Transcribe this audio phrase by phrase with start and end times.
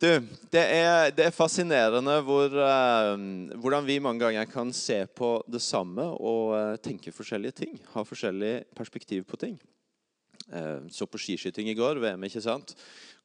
[0.00, 0.08] Du,
[0.48, 3.10] det er, det er fascinerende hvor, uh,
[3.60, 7.74] hvordan vi mange ganger kan se på det samme og uh, tenke forskjellige ting.
[7.92, 9.58] Ha forskjellig perspektiv på ting.
[10.48, 12.72] Uh, så på skiskyting i går, VM, ikke sant?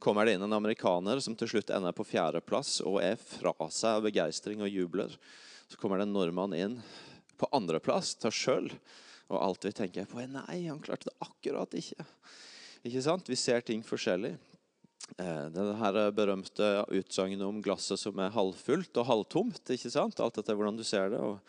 [0.03, 4.01] kommer det inn en amerikaner som til slutt ender på fjerdeplass og er fra seg
[4.01, 5.15] av begeistring og jubler.
[5.71, 6.76] Så kommer det en nordmann inn
[7.39, 8.67] på andreplass, tar sjøl.
[9.31, 12.03] Og alt vi tenker på, er nei, han klarte det akkurat ikke.
[12.83, 13.31] Ikke sant?
[13.31, 14.35] Vi ser ting forskjellig.
[15.13, 19.62] Eh, det her berømte utsagnet om glasset som er halvfullt og halvtomt.
[19.72, 20.20] ikke sant?
[20.20, 21.22] Alt etter hvordan du ser det.
[21.22, 21.40] Og,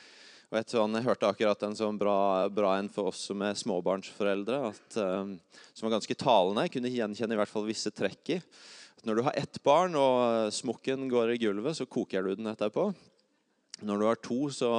[0.52, 4.60] og sånn, Jeg hørte akkurat en sånn bra, bra en for oss som er småbarnsforeldre,
[4.70, 5.34] at, um,
[5.73, 6.66] som var ganske talende.
[6.66, 8.41] Jeg kunne gjenkjenne i hvert fall visse trekk i.
[9.06, 12.88] Når du har ett barn og smokken går i gulvet, så koker du den etterpå.
[13.84, 14.70] Når du har to, så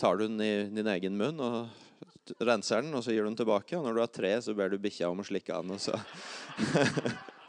[0.00, 3.38] tar du den i din egen munn og renser den, og så gir du den
[3.38, 3.76] tilbake.
[3.78, 5.76] Og når du har tre, så ber du bikkja om å slikke den.
[5.76, 5.94] Og så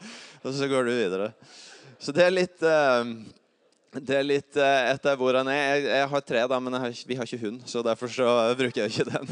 [0.44, 1.30] og så går du videre.
[1.98, 3.04] Så det er litt uh,
[3.94, 5.86] det er litt uh, etter hvor han er.
[5.86, 8.26] Jeg, har tre, da, men har, vi har ikke hund, så derfor så
[8.58, 9.26] bruker jeg ikke den.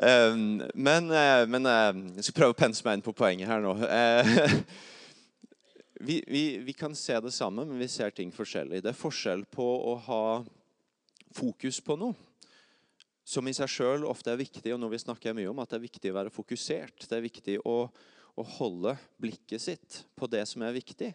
[0.86, 3.74] men, uh, men jeg skal prøve å pense meg inn på poenget her nå.
[6.00, 8.80] vi, vi, vi, kan se det samme, men vi ser ting forskjellig.
[8.86, 10.24] Det er forskjell på å ha
[11.36, 12.29] fokus på noe
[13.30, 15.78] som i seg sjøl ofte er viktig, og nå vi snakker mye om at det
[15.78, 17.06] er viktig å være fokusert.
[17.06, 21.12] Det er viktig å, å, holde blikket sitt på det som er viktig.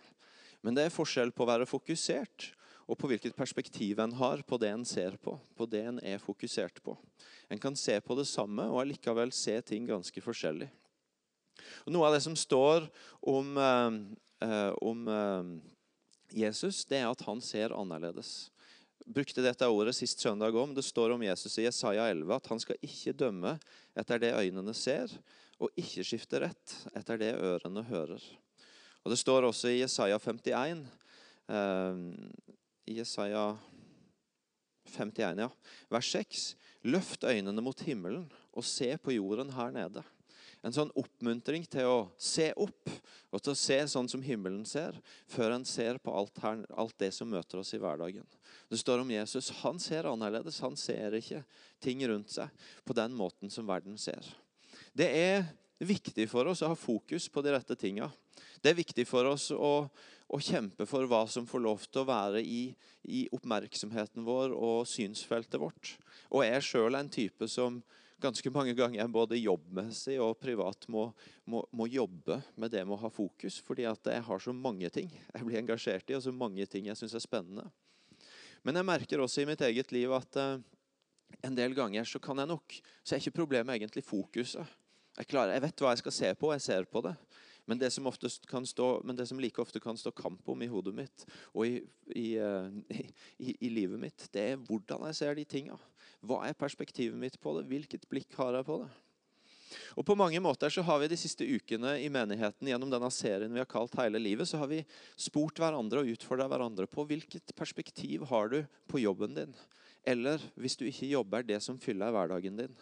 [0.63, 2.53] Men det er forskjell på å være fokusert
[2.85, 5.35] og på hvilket perspektiv en har på det en ser på.
[5.57, 6.95] På det en er fokusert på.
[7.51, 10.69] En kan se på det samme og allikevel se ting ganske forskjellig.
[11.85, 12.87] Og noe av det som står
[13.25, 14.01] om, eh,
[14.47, 15.55] eh om eh,
[16.35, 18.51] Jesus, det er at han ser annerledes
[19.05, 20.73] brukte dette ordet sist søndag om.
[20.75, 23.55] Det står om Jesus i Jesaja 11 at han skal ikke dømme
[23.97, 25.11] etter det øynene ser,
[25.61, 28.23] og ikke skifte rett etter det ørene hører.
[29.05, 30.81] Og Det står også i Jesaja 51
[31.47, 32.01] eh,
[32.89, 33.45] I Jesaja
[34.95, 35.49] 51, ja,
[35.89, 40.03] vers 6.: Løft øynene mot himmelen og se på jorden her nede.
[40.65, 42.89] En sånn oppmuntring til å se opp
[43.35, 44.95] og til å se sånn som himmelen ser,
[45.27, 48.23] før en ser på alt, her, alt det som møter oss i hverdagen.
[48.71, 49.51] Det står om Jesus.
[49.59, 50.61] Han ser annerledes.
[50.63, 51.41] Han ser ikke
[51.83, 54.23] ting rundt seg på den måten som verden ser.
[54.95, 55.43] Det er
[55.83, 58.07] viktig for oss å ha fokus på de rette tinga.
[58.63, 59.73] Det er viktig for oss å,
[60.31, 62.69] å, kjempe for hva som får lov til å være i,
[63.03, 65.97] i oppmerksomheten vår og synsfeltet vårt.
[66.31, 67.83] Og jeg er sjøl en type som
[68.25, 71.07] ganske mange ganger både jobbmessig og privat må,
[71.49, 73.59] må, må, jobbe med det med å ha fokus.
[73.65, 76.89] Fordi at jeg har så mange ting jeg blir engasjert i, og så mange ting
[76.89, 77.67] jeg syns er spennende.
[78.65, 80.57] Men jeg merker også i mitt eget liv at eh,
[81.45, 84.65] en del ganger så kan jeg nok Så er ikke problemet egentlig fokuset.
[85.15, 87.13] Jeg, klarer, jeg vet hva jeg skal se på, jeg ser på det.
[87.65, 88.05] Men det, som
[88.69, 91.79] stå, men det som like ofte kan stå kamp om i hodet mitt og i,
[92.13, 92.69] i, uh,
[93.45, 95.79] i, i livet mitt, det er hvordan jeg ser de tinga.
[96.25, 97.65] Hva er perspektivet mitt på det?
[97.71, 98.91] Hvilket blikk har jeg på det?
[99.95, 103.53] Og På mange måter så har vi de siste ukene i menigheten gjennom denne serien
[103.53, 104.83] vi har kalt Hele livet, så har vi
[105.17, 108.59] spurt hverandre og utfordra hverandre på hvilket perspektiv har du
[108.91, 109.55] på jobben din.
[110.05, 112.75] Eller hvis du ikke jobber, det som fyller hverdagen din.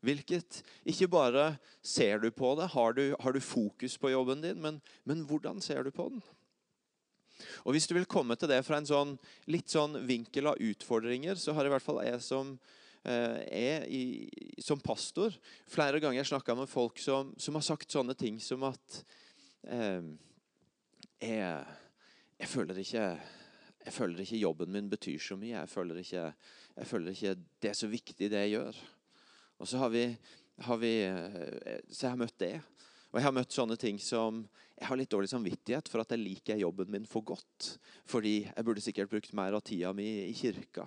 [0.00, 4.60] Hvilket, Ikke bare ser du på det, har du, har du fokus på jobben din,
[4.60, 6.22] men, men hvordan ser du på den?
[7.64, 9.16] Og Hvis du vil komme til det fra en sånn,
[9.48, 12.56] litt sånn vinkel av utfordringer, så har i hvert fall jeg som
[13.02, 14.28] er i,
[14.60, 15.32] som pastor
[15.70, 18.98] flere ganger snakka med folk som, som, har sagt sånne ting som at
[19.64, 20.04] eh,
[21.20, 21.64] jeg,
[22.40, 23.06] jeg, føler ikke,
[23.86, 25.54] jeg, føler ikke jobben min betyr så mye.
[25.58, 26.26] Jeg føler ikke,
[26.76, 28.82] jeg føler ikke det er så viktig, det jeg gjør.
[29.60, 30.04] Og så har vi,
[30.64, 32.54] har vi eh, Så jeg har møtt det.
[33.10, 34.44] Og jeg har møtt sånne ting som
[34.80, 37.74] jeg har litt dårlig samvittighet for at jeg liker jobben min for godt.
[38.08, 40.86] Fordi jeg burde sikkert brukt mer av tida mi i kirka.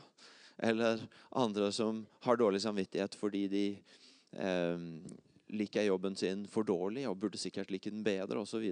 [0.63, 1.01] Eller
[1.35, 3.65] andre som har dårlig samvittighet fordi de
[4.39, 4.85] eh,
[5.53, 8.63] liker jobben sin for dårlig og burde sikkert like den bedre osv.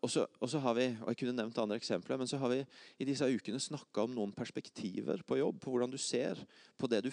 [0.00, 2.62] Og så har vi og jeg kunne nevnt andre eksempler, men så har vi
[2.98, 5.60] i disse ukene snakka om noen perspektiver på jobb.
[5.62, 6.40] På hvordan du ser
[6.80, 7.10] på det du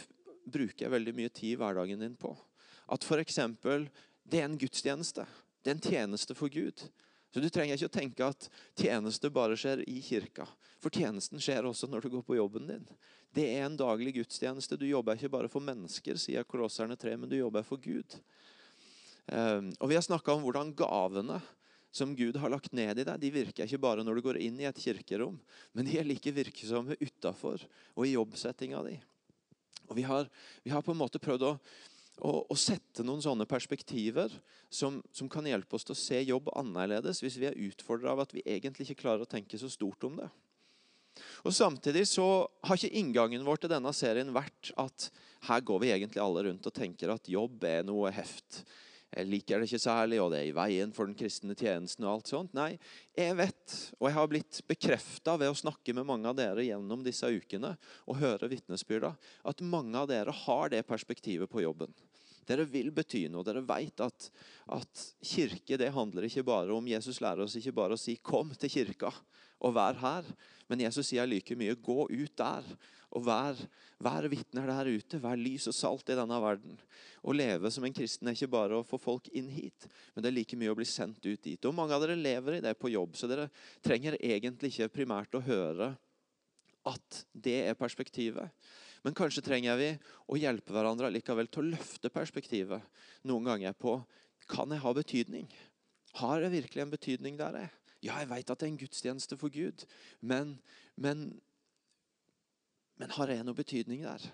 [0.48, 2.32] bruker veldig mye tid i hverdagen din på.
[2.88, 3.42] At f.eks.
[4.24, 5.28] det er en gudstjeneste.
[5.64, 6.88] Det er en tjeneste for Gud.
[7.38, 10.48] Så Du trenger ikke å tenke at tjeneste bare skjer i kirka.
[10.82, 12.88] For tjenesten skjer også når du går på jobben din.
[13.30, 14.74] Det er en daglig gudstjeneste.
[14.74, 18.16] Du jobber ikke bare for mennesker, sier Kolosserne 3, men du jobber for Gud.
[19.30, 21.38] Ehm, og Vi har snakka om hvordan gavene
[21.94, 24.58] som Gud har lagt ned i deg, de virker ikke bare når du går inn
[24.58, 25.38] i et kirkerom,
[25.78, 27.62] men de er like virksomme utafor
[27.94, 28.98] og i jobbsettinga di.
[29.92, 30.26] Og vi har,
[30.66, 31.54] vi har, på en måte prøvd å,
[32.26, 34.32] å, sette noen sånne perspektiver
[34.70, 38.24] som, som, kan hjelpe oss til å se jobb annerledes hvis vi er utfordra av
[38.26, 40.30] at vi egentlig ikke klarer å tenke så stort om det.
[41.46, 42.26] Og Samtidig så
[42.66, 45.10] har ikke inngangen vår til denne serien vært at
[45.48, 48.64] her går vi egentlig alle rundt og tenker at jobb er noe heft.
[49.08, 52.04] Jeg liker det ikke særlig, og det er i veien for den kristne tjenesten.
[52.04, 52.52] og alt sånt.
[52.58, 52.74] Nei,
[53.16, 57.06] jeg vet, og jeg har blitt bekrefta ved å snakke med mange av dere gjennom
[57.06, 59.14] disse ukene og høre vitnesbyrda,
[59.48, 61.96] at mange av dere har det perspektivet på jobben.
[62.48, 63.46] Dere vil bety noe.
[63.46, 64.30] Dere vet at,
[64.76, 68.54] at, kirke det handler ikke bare om Jesus lærer oss ikke bare å si 'kom
[68.56, 69.14] til kirka'
[69.62, 70.36] og 'vær her'.
[70.70, 72.78] Men Jesus sier like mye 'gå ut der'
[73.16, 73.60] og vær,
[74.04, 75.20] vær vitner der ute.
[75.22, 76.76] Vær lys og salt i denne verden.
[77.24, 80.32] Å leve som en kristen er ikke bare å få folk inn hit, men det
[80.32, 81.66] er like mye å bli sendt ut dit.
[81.66, 83.50] Og Mange av dere lever i det på jobb, så dere
[83.84, 85.94] trenger egentlig ikke primært å høre
[86.88, 88.52] at det er perspektivet.
[89.08, 89.86] Men kanskje trenger vi
[90.28, 92.84] å hjelpe hverandre likevel til å løfte perspektivet
[93.30, 93.94] noen ganger på
[94.52, 95.46] kan jeg ha betydning.
[96.20, 97.70] Har jeg virkelig en betydning der jeg
[98.04, 99.86] Ja, jeg vet at det er en gudstjeneste for Gud,
[100.20, 100.58] men,
[101.00, 101.22] men,
[103.00, 104.28] men har jeg noe betydning der?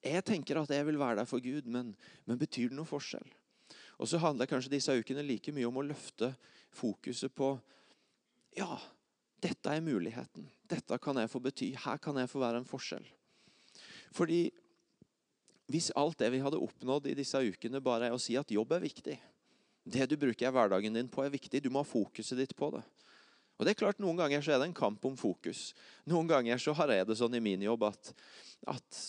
[0.00, 1.92] Jeg tenker at jeg vil være der for Gud, men,
[2.24, 3.28] men betyr det noen forskjell?
[4.00, 6.32] Og så handler kanskje disse ukene like mye om å løfte
[6.80, 7.52] fokuset på
[8.56, 8.72] Ja,
[9.44, 10.48] dette er muligheten.
[10.64, 11.74] Dette kan jeg få bety.
[11.76, 13.04] Her kan jeg få være en forskjell.
[14.16, 14.46] Fordi
[15.68, 18.72] hvis alt det vi hadde oppnådd i disse ukene, bare er å si at jobb
[18.72, 19.18] er viktig
[19.88, 21.62] Det du bruker hverdagen din på, er viktig.
[21.64, 22.82] Du må ha fokuset ditt på det.
[23.56, 25.72] Og det er klart, Noen ganger så er det en kamp om fokus.
[26.06, 28.12] Noen ganger så har jeg det sånn i min jobb at,
[28.68, 29.00] at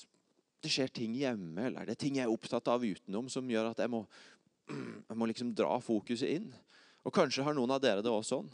[0.64, 3.70] det skjer ting hjemme, eller det er ting jeg er opptatt av utenom, som gjør
[3.74, 4.02] at jeg må,
[4.72, 6.50] jeg må liksom dra fokuset inn.
[7.04, 8.50] Og Kanskje har noen av dere det også sånn.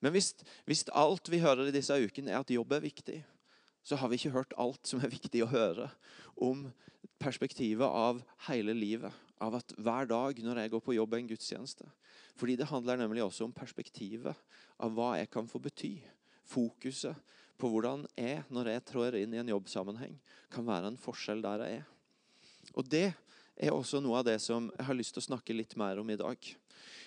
[0.00, 0.32] Men hvis,
[0.68, 3.20] hvis alt vi hører i disse ukene, er at jobb er viktig,
[3.86, 5.86] så har vi ikke hørt alt som er viktig å høre
[6.42, 6.66] om
[7.22, 8.18] perspektivet av
[8.48, 9.14] hele livet.
[9.38, 11.86] Av at hver dag når jeg går på jobb, er en gudstjeneste.
[12.36, 14.34] Fordi det handler nemlig også om perspektivet
[14.82, 15.94] av hva jeg kan få bety.
[16.46, 17.14] Fokuset
[17.56, 20.18] på hvordan jeg, når jeg trår inn i en jobbsammenheng,
[20.52, 21.86] kan være en forskjell der jeg er.
[22.74, 23.06] Og det
[23.56, 26.10] er også noe av det som jeg har lyst til å snakke litt mer om
[26.10, 26.50] i dag.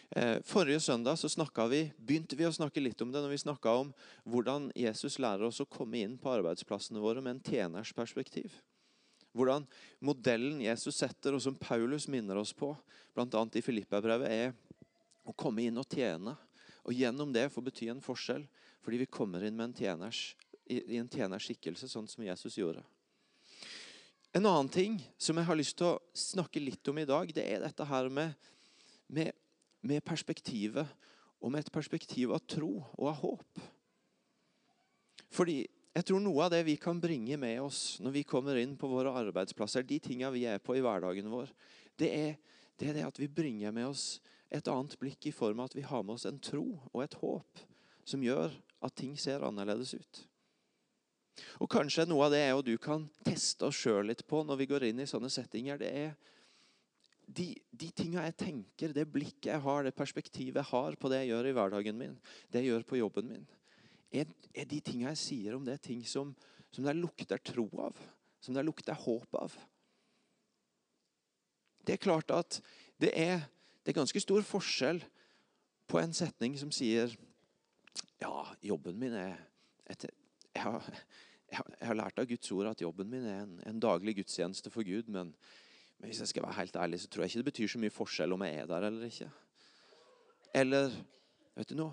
[0.09, 3.73] Eh, forrige søndag så vi, begynte vi å snakke litt om det når vi snakka
[3.77, 3.91] om
[4.25, 8.55] hvordan Jesus lærer oss å komme inn på arbeidsplassene våre med en tjeners perspektiv.
[9.37, 9.67] Hvordan
[10.01, 12.71] modellen Jesus setter, og som Paulus minner oss på,
[13.13, 13.43] bl.a.
[13.53, 14.55] i Filippabrevet, er
[15.29, 16.33] å komme inn og tjene.
[16.89, 18.47] Og gjennom det få bety en forskjell,
[18.81, 20.31] fordi vi kommer inn med en tjeners,
[20.65, 22.81] i en tjenerskikkelse, sånn som Jesus gjorde.
[24.33, 27.45] En annen ting som jeg har lyst til å snakke litt om i dag, det
[27.45, 28.33] er dette her med,
[29.09, 29.37] med
[29.81, 30.87] med perspektivet
[31.39, 33.61] og med et perspektiv av tro og av håp.
[35.31, 35.61] Fordi
[35.95, 38.89] jeg tror noe av det vi kan bringe med oss når vi kommer inn på
[38.91, 41.51] våre arbeidsplasser, de tingene vi er på i hverdagen vår,
[41.99, 42.35] det er,
[42.79, 45.77] det er det at vi bringer med oss et annet blikk i form av at
[45.77, 47.63] vi har med oss en tro og et håp
[48.07, 48.53] som gjør
[48.85, 50.23] at ting ser annerledes ut.
[51.63, 54.59] Og Kanskje noe av det er og du kan teste oss sjøl litt på når
[54.59, 55.77] vi går inn i sånne settinger.
[55.79, 56.15] det er
[57.29, 61.23] de, de tinga jeg tenker, det blikket jeg har, det perspektivet jeg har på det
[61.23, 62.15] jeg gjør i hverdagen min,
[62.49, 63.45] det jeg gjør på jobben min,
[64.09, 66.33] er, er de tinga jeg sier om det, ting som,
[66.73, 67.97] som det lukter tro av?
[68.41, 69.53] Som det lukter håp av?
[71.85, 72.59] Det er klart at
[73.01, 73.45] det er,
[73.83, 75.03] det er ganske stor forskjell
[75.89, 77.15] på en setning som sier
[78.19, 79.37] Ja, jobben min er
[79.89, 80.03] et,
[80.53, 80.85] jeg, har,
[81.49, 84.85] jeg, har, lært av Guds ord at jobben min er en, en daglig gudstjeneste for
[84.87, 85.31] Gud, men
[85.99, 87.93] men hvis jeg skal være helt ærlig, så tror jeg ikke det betyr så mye
[87.93, 89.27] forskjell om jeg er der eller ikke.
[90.55, 90.93] Eller
[91.57, 91.91] vet du noe?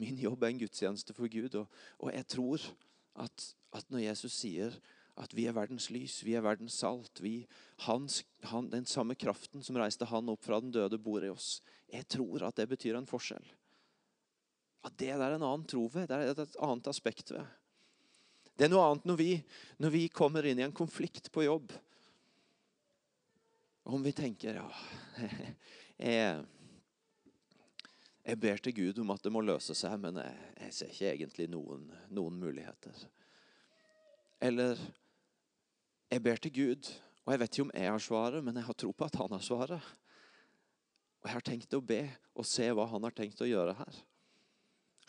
[0.00, 1.56] Min jobb er en gudstjeneste for Gud.
[1.58, 2.62] Og, og jeg tror
[3.20, 4.78] at, at, når Jesus sier
[5.20, 7.42] at vi er verdens lys, vi er verdens salt vi,
[7.84, 11.58] hans, han, Den samme kraften som reiste han opp fra den døde, bor i oss.
[11.90, 13.44] Jeg tror at det betyr en forskjell.
[14.86, 16.06] At det er en annen tro ved.
[16.08, 17.44] Det er et annet aspekt ved.
[18.54, 19.30] Det er noe annet når vi,
[19.82, 21.74] når vi kommer inn i en konflikt på jobb
[23.94, 24.66] om vi tenker ja,
[25.96, 26.42] jeg,
[28.24, 31.12] jeg, ber til Gud om at det må løse seg, men jeg, jeg ser ikke
[31.14, 33.04] egentlig noen, noen, muligheter.
[34.40, 34.78] Eller
[36.10, 36.92] jeg ber til Gud,
[37.24, 39.34] og jeg vet ikke om jeg har svaret, men jeg har tro på at han
[39.36, 39.90] har svaret.
[41.20, 44.00] Og jeg har tenkt å be og se hva han har tenkt å gjøre her.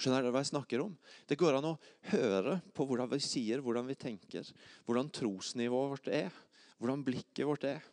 [0.02, 0.94] Skjønner dere hva jeg snakker om?
[1.30, 1.78] Det går an å
[2.12, 4.48] høre på hvordan vi sier, hvordan vi tenker,
[4.88, 6.38] hvordan trosnivået vårt er,
[6.82, 7.92] hvordan blikket vårt er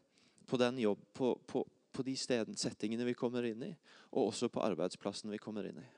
[0.49, 1.62] på den jobb, på, på,
[1.93, 3.73] på de steden, settingene vi kommer inn i,
[4.14, 5.88] og også på arbeidsplassen vi kommer inn i.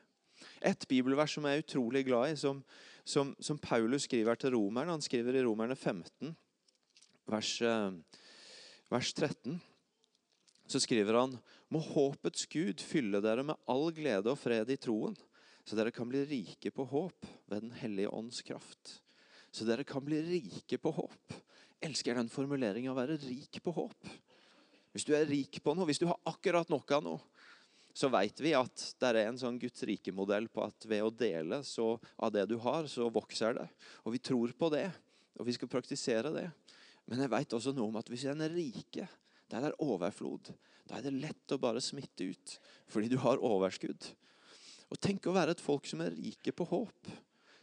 [0.65, 2.61] Et bibelvers som jeg er utrolig glad i, som,
[3.05, 4.93] som, som Paulus skriver til romerne.
[4.95, 6.33] Han skriver i Romerne 15,
[7.29, 7.91] vers, eh,
[8.91, 9.59] vers 13.
[10.71, 11.35] så skriver han
[11.71, 15.15] må håpets Gud fylle dere med all glede og fred i troen,
[15.63, 18.97] så dere kan bli rike på håp ved Den hellige ånds kraft.
[19.51, 21.35] Så dere kan bli rike på håp.
[21.83, 24.09] Elsker den formuleringa å være rik på håp.
[24.91, 27.21] Hvis du er rik på noe, hvis du har akkurat nok av noe,
[27.93, 31.59] så vet vi at det er en sånn Guds rike-modell på at ved å dele
[31.67, 31.93] så,
[32.23, 33.67] av det du har, så vokser det.
[34.05, 34.87] Og vi tror på det,
[35.39, 36.47] og vi skal praktisere det.
[37.09, 39.07] Men jeg vet også noe om at hvis en er rike,
[39.51, 40.53] der er overflod,
[40.87, 42.55] da er det lett å bare smitte ut.
[42.91, 44.07] Fordi du har overskudd.
[44.91, 47.11] Og tenk å være et folk som er rike på håp.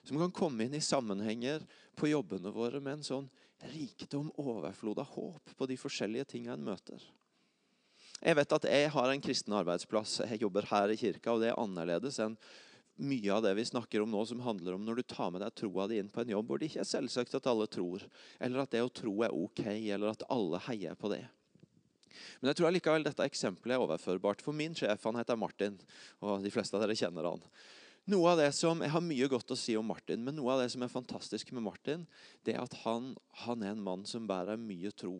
[0.08, 1.64] Som kan komme inn i sammenhenger
[1.97, 3.30] på jobbene våre med en sånn
[3.73, 7.02] rikdom, overflod av håp på de forskjellige tingene en møter.
[8.18, 10.16] Jeg vet at jeg har en kristen arbeidsplass.
[10.26, 12.34] Jeg jobber her i kirka, og det er annerledes enn
[12.98, 15.54] mye av det vi snakker om nå, som handler om når du tar med deg
[15.54, 18.02] troa di inn på en jobb hvor det ikke er selvsagt at alle tror,
[18.42, 21.22] eller at det å tro er ok, eller at alle heier på det.
[22.40, 24.42] Men jeg tror likevel dette eksempelet er overførbart.
[24.42, 25.78] For min sjef han heter Martin,
[26.18, 27.44] og de fleste av dere kjenner han.
[28.08, 30.62] Noe av det som, Jeg har mye godt å si om Martin, men noe av
[30.62, 32.06] det som er fantastisk med Martin,
[32.42, 33.12] det er at han,
[33.44, 35.18] han er en mann som bærer mye tro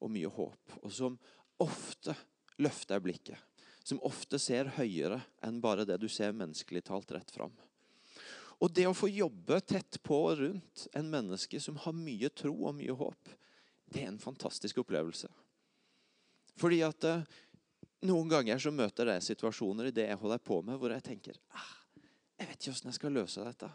[0.00, 1.18] og mye håp, og som
[1.62, 2.16] ofte
[2.62, 3.38] løfter blikket.
[3.84, 7.52] Som ofte ser høyere enn bare det du ser menneskelig talt rett fram.
[8.62, 12.54] Og det å få jobbe tett på og rundt en menneske som har mye tro
[12.70, 13.32] og mye håp,
[13.92, 15.28] det er en fantastisk opplevelse.
[16.56, 17.24] Fordi at eh,
[18.08, 21.40] noen ganger så møter jeg situasjoner i det jeg holder på med, hvor jeg tenker
[21.52, 21.72] ah,
[22.38, 23.70] jeg vet ikke hvordan jeg skal løse dette.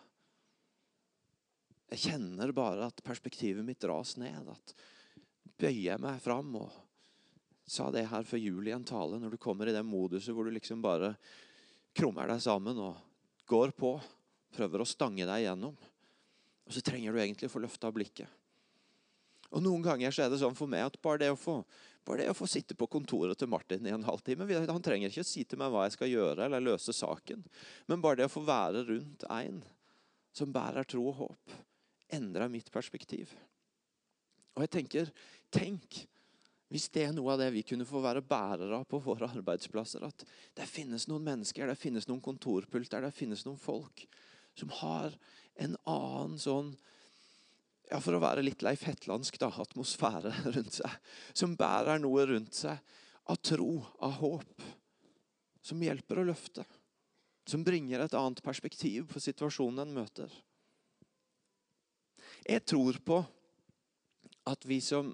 [1.89, 4.51] Jeg kjenner bare at perspektivet mitt dras ned.
[4.51, 4.73] At
[5.59, 6.73] bøyer jeg meg fram og
[7.71, 9.19] sa det her før jul i en tale.
[9.21, 11.13] Når du kommer i den moduset hvor du liksom bare
[11.95, 12.97] krummer deg sammen og
[13.49, 13.95] går på.
[14.55, 15.77] Prøver å stange deg gjennom.
[16.65, 18.29] Og så trenger du egentlig å få løfta blikket.
[19.49, 21.55] Og Noen ganger så er det sånn for meg at bare det å få,
[22.05, 25.25] bare det å få sitte på kontoret til Martin i en halvtime Han trenger ikke
[25.25, 27.41] å si til meg hva jeg skal gjøre eller løse saken.
[27.89, 29.63] Men bare det å få være rundt en
[30.35, 31.57] som bærer tro og håp,
[32.13, 33.33] endrer mitt perspektiv.
[34.53, 35.09] Og jeg tenker,
[35.49, 36.03] tenk
[36.69, 40.03] hvis det er noe av det vi kunne få være bærere av på våre arbeidsplasser,
[40.05, 40.25] at
[40.57, 44.05] det finnes noen mennesker, det finnes noen kontorpulter, det finnes noen folk
[44.59, 45.15] som har
[45.59, 46.75] en annen sånn
[47.89, 50.91] ja, For å være litt Leif Hetlandsk, da, atmosfære rundt seg.
[51.33, 52.77] Som bærer noe rundt seg
[53.25, 54.61] av tro, av håp.
[55.65, 56.67] Som hjelper å løfte.
[57.49, 60.35] Som bringer et annet perspektiv på situasjonen en møter.
[62.45, 63.23] Jeg tror på
[64.53, 65.09] at vi som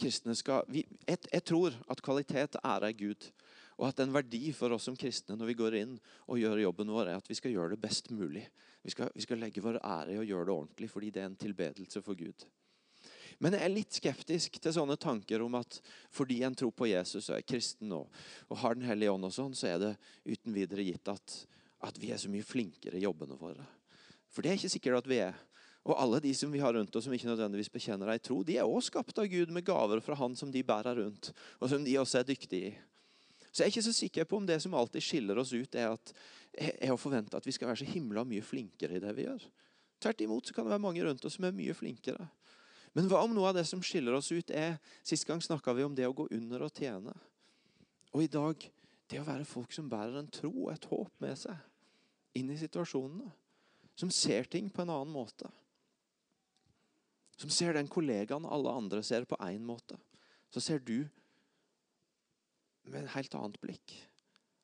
[0.00, 3.30] kristne skal vi, jeg, jeg, tror at kvalitet ærer Gud.
[3.74, 5.94] Og at en verdi for oss som kristne når vi går inn
[6.30, 8.44] og gjør jobben vår, er at vi skal gjøre det best mulig.
[8.84, 11.30] Vi skal, vi skal legge vår ære i å gjøre det ordentlig, fordi det er
[11.32, 12.46] en tilbedelse for Gud.
[13.42, 15.80] Men jeg er litt skeptisk til sånne tanker om at
[16.14, 18.12] fordi en tror på Jesus og er kristen og,
[18.46, 19.94] og har Den hellige ånd, og sånn, så er det
[20.28, 21.38] uten videre gitt at,
[21.88, 23.66] at vi er så mye flinkere i jobbene våre.
[24.30, 25.34] For det er ikke sikkert at vi er.
[25.84, 28.56] Og alle de som vi har rundt oss som ikke nødvendigvis bekjenner ei tro, de
[28.56, 31.84] er også skapt av Gud med gaver fra Han som de bærer rundt, og som
[31.84, 32.76] de også er dyktige i.
[33.50, 35.92] Så jeg er ikke så sikker på om det som alltid skiller oss ut, er,
[35.92, 36.14] at,
[36.56, 39.44] er å forvente at vi skal være så himla mye flinkere i det vi gjør.
[40.02, 42.26] Tvert imot så kan det være mange rundt oss som er mye flinkere.
[42.94, 45.84] Men hva om noe av det som skiller oss ut, er Sist gang snakka vi
[45.86, 47.14] om det å gå under og tjene.
[48.14, 48.66] Og i dag
[49.10, 52.58] det å være folk som bærer en tro og et håp med seg inn i
[52.58, 53.30] situasjonene.
[53.94, 55.46] Som ser ting på en annen måte.
[57.36, 59.98] Som ser den kollegaen alle andre ser på én måte.
[60.54, 61.02] Så ser du
[62.84, 63.94] med et helt annet blikk.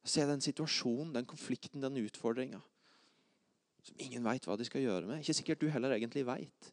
[0.07, 2.61] Se den situasjonen, den konflikten, den utfordringa.
[3.85, 5.23] Som ingen veit hva de skal gjøre med.
[5.23, 6.71] Ikke sikkert du heller egentlig veit.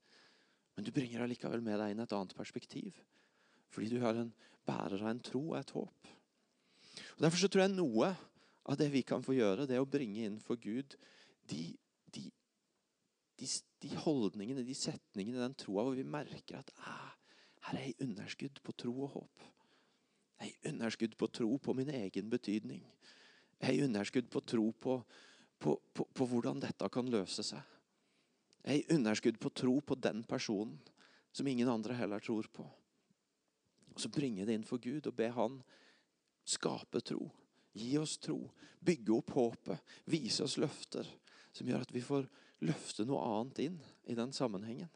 [0.76, 3.00] Men du bringer allikevel med deg inn et annet perspektiv.
[3.74, 4.32] Fordi du har en
[4.68, 6.12] bærer av en tro og et håp.
[7.16, 8.12] Og Derfor så tror jeg noe
[8.68, 10.98] av det vi kan få gjøre, det er å bringe inn for Gud
[11.48, 11.72] de,
[13.38, 13.48] de
[13.82, 17.14] de, holdningene, de setningene, den troa hvor vi merker at ah,
[17.68, 19.48] her er jeg underskudd på tro og håp.
[20.38, 22.84] Jeg er underskudd på tro på min egen betydning.
[23.62, 25.00] Jeg er underskudd på tro på,
[25.60, 27.62] på, på, på hvordan dette kan løse seg.
[28.68, 30.78] Jeg er underskudd på tro på den personen
[31.34, 32.66] som ingen andre heller tror på.
[33.94, 35.62] Og Så bringe det inn for Gud og be Han
[36.48, 37.30] skape tro.
[37.78, 38.40] Gi oss tro.
[38.80, 39.96] Bygge opp håpet.
[40.10, 41.08] Vise oss løfter
[41.54, 42.28] som gjør at vi får
[42.66, 43.78] løfte noe annet inn
[44.10, 44.90] i den sammenhengen.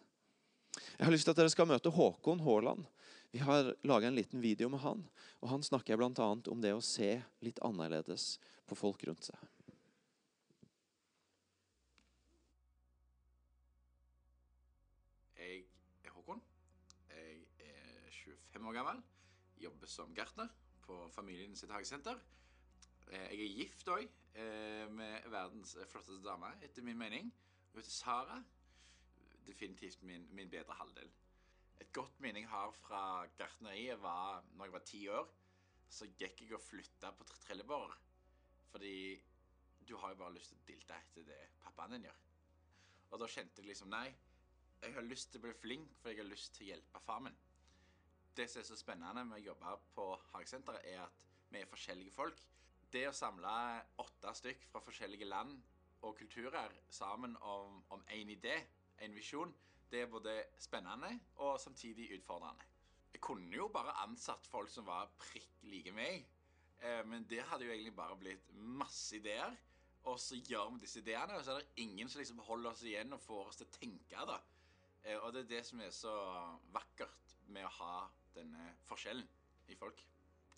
[0.97, 2.85] Jeg har lyst til at dere skal møte Håkon Haaland.
[3.31, 5.03] Vi har laga en liten video med han.
[5.41, 6.27] og Han snakker bl.a.
[6.51, 7.13] om det å se
[7.45, 8.35] litt annerledes
[8.67, 9.39] på folk rundt seg.
[15.39, 15.63] Jeg
[16.03, 16.41] er Håkon.
[17.11, 18.99] Jeg er 25 år gammel.
[19.61, 20.51] Jobber som gartner
[20.85, 22.19] på familien sitt hagesenter.
[23.11, 24.09] Eh, Jeg er gift òg,
[24.95, 27.31] med verdens flotteste dame, etter min mening.
[27.87, 28.43] Sara.
[29.47, 31.11] Definitivt min, min bedre halvdel.
[31.81, 35.29] Et godt minne jeg har fra gartneriet, var når jeg var ti år.
[35.91, 37.95] Så gikk jeg og flytta på tre- trillebår.
[38.71, 39.21] Fordi
[39.87, 42.19] du har jo bare lyst til å dilte etter det pappaen din gjør.
[43.11, 44.07] Og da kjente jeg liksom Nei,
[44.81, 47.19] jeg har lyst til å bli flink, for jeg har lyst til å hjelpe far
[47.25, 47.35] min.
[48.37, 52.15] Det som er så spennende med å jobbe på hagesenteret, er at vi er forskjellige
[52.15, 52.39] folk.
[52.91, 53.51] Det å samle
[54.03, 55.59] åtte stykk fra forskjellige land
[56.01, 58.55] og kulturer sammen om, om en idé,
[59.01, 59.53] en visjon,
[59.91, 62.63] det er både spennende og samtidig utfordrende.
[63.13, 66.24] Jeg kunne jo bare ansatt folk som var prikk like meg,
[66.79, 69.58] eh, men det hadde jo egentlig bare blitt masse ideer.
[70.10, 72.81] Og så gjør vi disse ideene, og så er det ingen som liksom holder oss
[72.88, 74.24] igjen og får oss til å tenke.
[74.25, 74.39] da.
[75.03, 76.13] Eh, Og det er det som er så
[76.74, 79.27] vakkert med å ha denne forskjellen
[79.67, 80.01] i folk.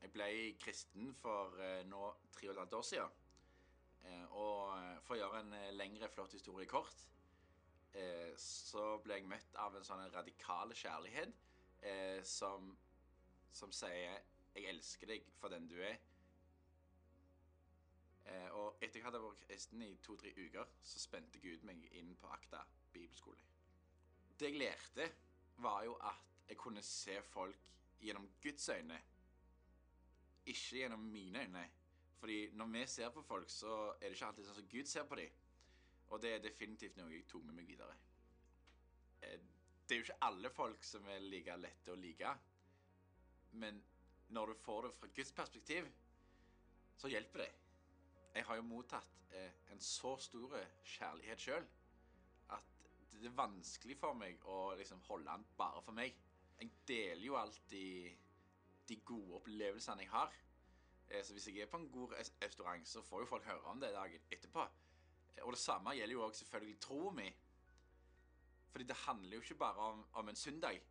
[0.01, 3.19] Jeg ble kristen for eh, nå tre og et halvt år siden.
[4.03, 7.09] Eh, Og eh, for å gjøre en eh, lengre, flott historie kort,
[8.41, 11.35] så ble jeg møtt av en sånn radikal kjærlighet
[12.25, 12.71] som,
[13.53, 14.15] som sier
[14.55, 15.99] 'Jeg elsker deg for den du er'.
[18.57, 22.33] Og etter jeg hadde vært kristen i to-tre uker, så spente Gud meg inn på
[22.33, 22.63] Akta
[22.95, 23.45] bibelskole.
[24.39, 25.11] Det jeg lærte,
[25.57, 27.61] var jo at jeg kunne se folk
[28.01, 29.01] gjennom Guds øyne,
[30.45, 31.69] ikke gjennom mine øyne.
[32.23, 35.03] Fordi når vi ser på folk, så er det ikke alltid sånn som Gud ser
[35.09, 35.31] på dem.
[36.07, 37.97] Og det er definitivt noe jeg tok med meg videre.
[39.21, 39.39] Eh,
[39.83, 42.29] Det er jo ikke alle folk som er like lette å like.
[43.59, 43.81] Men
[44.29, 45.89] når du får det fra Guds perspektiv,
[46.95, 47.49] så hjelper det.
[48.37, 50.55] Jeg har jo mottatt eh, en så stor
[50.93, 51.67] kjærlighet sjøl
[52.55, 56.15] at det er vanskelig for meg å liksom holde den bare for meg.
[56.61, 58.15] Jeg deler jo alltid
[58.87, 60.31] de gode opplevelsene jeg har.
[61.13, 63.79] Eh, Så hvis jeg er på en god restaurant, så får jo folk høre om
[63.79, 64.65] det dagen etterpå.
[65.37, 67.33] Eh, Og det samme gjelder jo òg selvfølgelig troen min.
[68.71, 70.81] Fordi det handler jo ikke bare om, om en søndag,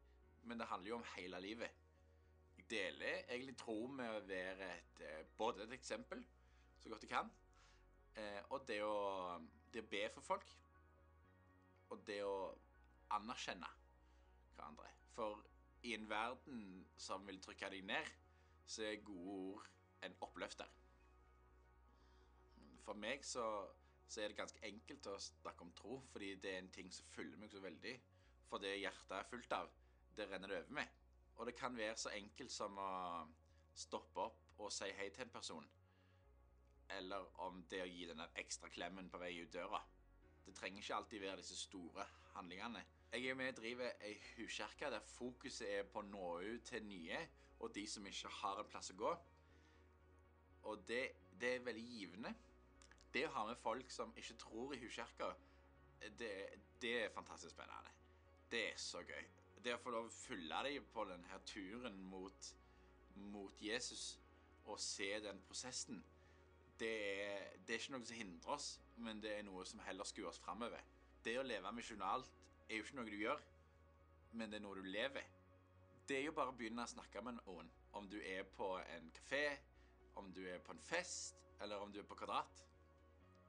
[0.43, 1.71] men det handler jo om hele livet.
[2.57, 6.25] Jeg deler egentlig tro med å være et, eh, både et eksempel,
[6.79, 7.31] så godt jeg kan,
[8.51, 9.39] og det å,
[9.73, 10.47] det å be for folk,
[11.91, 12.59] og det å
[13.11, 13.69] anerkjenne
[14.57, 14.91] hverandre.
[15.15, 15.45] For
[15.83, 18.11] i en verden som vil trykke deg ned,
[18.67, 19.69] så er gode ord
[20.03, 20.71] en oppløfter.
[22.83, 23.45] For meg så,
[24.09, 27.07] så er det ganske enkelt å snakke om tro, fordi det er en ting som
[27.15, 27.95] fyller meg så veldig.
[28.51, 29.71] For det hjertet er fullt av,
[30.17, 30.99] det renner det over med.
[31.39, 32.91] Og det kan være så enkelt som å
[33.75, 35.69] stoppe opp og si hei til en person.
[36.93, 39.81] Eller om det å gi den ekstra klemmen på vei ut døra.
[40.45, 42.83] Det trenger ikke alltid være disse store handlingene.
[43.13, 46.85] Jeg er med og driver ei huskirke der fokuset er på å nå ut til
[46.89, 47.21] nye
[47.63, 49.13] og de som ikke har en plass å gå.
[50.71, 51.03] Og det,
[51.41, 52.35] det er veldig givende.
[53.13, 55.33] Det å ha med folk som ikke tror i huskirka,
[56.19, 56.33] det,
[56.83, 57.93] det er fantastisk spennende.
[58.51, 59.25] Det er så gøy.
[59.65, 62.49] Det å få lov å følge dem på denne turen mot,
[63.15, 64.17] mot Jesus
[64.67, 66.03] og se den prosessen,
[66.79, 70.07] det er, det er ikke noe som hindrer oss, men det er noe som heller
[70.09, 70.83] skuer oss framover.
[71.23, 72.31] Det å leve misjonalt
[72.69, 73.43] er jo ikke noe du gjør,
[74.33, 75.29] men det er noe du lever.
[76.09, 77.69] Det er jo bare å begynne å snakke med noen.
[77.99, 79.45] Om du er på en kafé,
[80.15, 82.65] om du er på en fest, eller om du er på Kvadrat.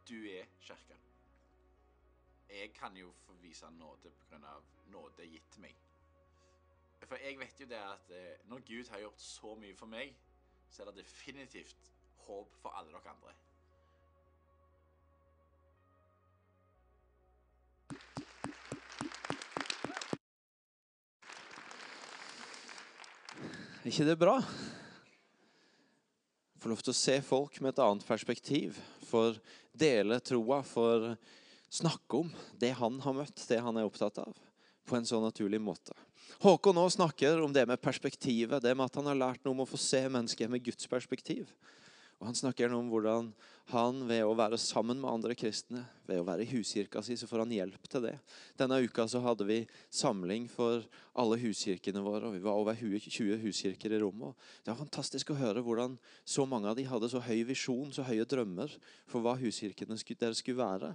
[0.10, 0.97] Du er kirka.
[2.49, 4.60] Jeg kan jo få vise nåde pga.
[4.86, 5.76] nåde gitt meg.
[7.08, 10.15] For jeg vet jo det at eh, når Gud har gjort så mye for meg,
[10.69, 11.91] så er det definitivt
[12.28, 13.34] håp for alle dere andre.
[23.84, 24.38] Er ikke det bra?
[26.63, 28.78] Få lov til å se folk med et annet perspektiv.
[29.04, 29.36] For
[29.76, 31.10] dele troa, for
[31.67, 32.30] snakke om
[32.62, 34.38] det han har møtt, det han er opptatt av.
[34.88, 35.91] På en så naturlig måte.
[36.39, 39.65] Håkon nå snakker om det med perspektivet, det med at han har lært noe om
[39.65, 41.52] å få se mennesket med Guds perspektiv.
[42.24, 43.34] Og Han snakker nå om hvordan
[43.74, 47.28] han ved å være sammen med andre kristne, ved å være i huskirka si, så
[47.28, 48.14] får han hjelp til det.
[48.60, 49.58] Denne uka så hadde vi
[49.92, 50.86] samling for
[51.20, 52.30] alle huskirkene våre.
[52.30, 54.40] og Vi var over 20 huskirker i rommet.
[54.64, 58.08] Det var fantastisk å høre hvordan så mange av de hadde så høy visjon, så
[58.08, 58.72] høye drømmer
[59.04, 60.94] for hva huskirkene deres skulle være.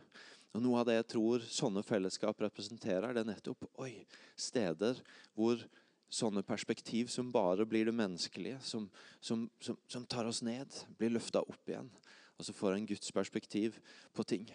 [0.57, 4.97] Og Noe av det jeg tror sånne fellesskap representerer, det er nettopp oi, steder
[5.37, 5.61] hvor
[6.09, 8.87] sånne perspektiv som bare blir det menneskelige, som,
[9.21, 11.91] som, som, som tar oss ned, blir løfta opp igjen.
[12.39, 13.77] Og så får en Guds perspektiv
[14.15, 14.47] på ting.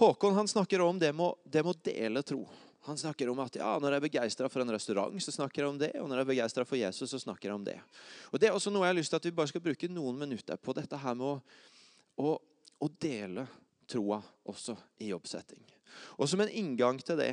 [0.00, 2.42] Håkon han snakker om det med, å- dele tro.
[2.82, 5.70] Han snakker om at ja, når jeg er begeistra for en restaurant, så snakker jeg
[5.70, 5.92] om det.
[6.02, 7.76] Og når jeg er begeistra for Jesus, så snakker jeg om det.
[8.32, 10.18] Og Det er også noe jeg har lyst til at vi bare skal bruke noen
[10.18, 10.74] minutter på.
[10.74, 11.36] Dette her med å,
[12.18, 12.34] å,
[12.82, 13.46] å dele
[13.86, 14.18] troa
[14.50, 15.62] også i jobbsetting.
[16.18, 17.30] Og som en inngang til det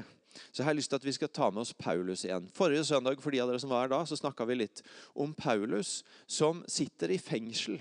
[0.52, 2.49] så jeg har lyst til at vi skal ta med oss Paulus igjen.
[2.56, 5.34] Forrige søndag for de av dere som var her da, så snakka vi litt om
[5.38, 7.80] Paulus som sitter i fengsel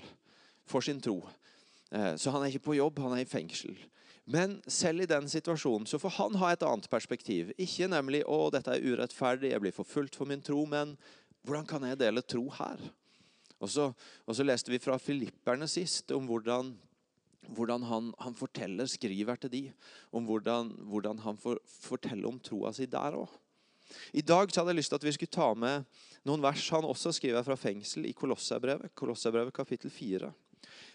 [0.69, 1.21] for sin tro.
[1.91, 3.77] Eh, så han er ikke på jobb, han er i fengsel.
[4.29, 7.49] Men selv i den situasjonen så får han ha et annet perspektiv.
[7.57, 10.97] Ikke nemlig 'Å, dette er urettferdig, jeg blir forfulgt for min tro', men
[11.45, 12.91] 'Hvordan kan jeg dele tro her?'
[13.59, 13.91] Og så,
[14.25, 16.77] og så leste vi fra Filipperne sist om hvordan,
[17.47, 19.61] hvordan han, han, forteller, skriver til de,
[20.11, 23.29] om hvordan, hvordan han får fortelle om troa si der òg.
[24.13, 25.85] I dag så hadde jeg lyst til at vi skulle ta med
[26.27, 30.29] noen vers han også skriver fra fengsel i Kolossabrevet, Kolossabrevet kapittel 4.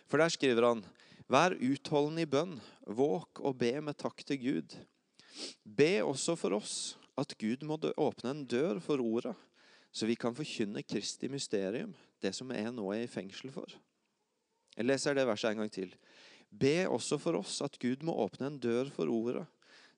[0.06, 0.84] For der skriver han
[1.32, 4.74] Vær utholden i bønn, våk og be med takk til Gud.
[5.64, 9.32] Be også for oss at Gud må åpne en dør for ordet,
[9.94, 13.72] så vi kan forkynne Kristi mysterium, det som jeg nå er i fengsel for.
[14.74, 15.94] Jeg leser det verset en gang til.
[16.54, 19.44] Be også for oss at Gud må åpne en dør for ordet,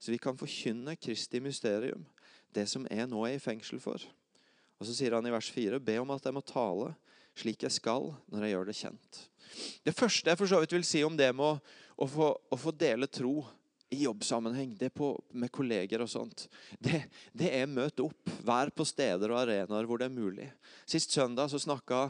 [0.00, 2.04] så vi kan forkynne Kristi mysterium,
[2.56, 4.00] det som jeg nå er i fengsel for.
[4.76, 6.94] Og så sier han i vers 4.: Be om at jeg må tale
[7.36, 9.20] slik jeg skal når jeg gjør det kjent.
[9.84, 12.58] Det første jeg for så vidt vil si om det med å, å, få, å
[12.60, 13.44] få, dele tro
[13.92, 16.48] i jobbsammenheng, det på, med kolleger og sånt,
[16.82, 17.04] det,
[17.36, 18.32] det er møt opp.
[18.46, 20.48] Vær på steder og arenaer hvor det er mulig.
[20.88, 22.08] Sist søndag så snakka,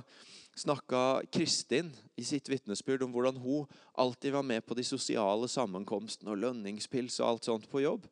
[0.56, 6.32] snakka Kristin i sitt vitnesbyrd om hvordan hun alltid var med på de sosiale sammenkomstene
[6.32, 8.06] og lønningspils og alt sånt på jobb.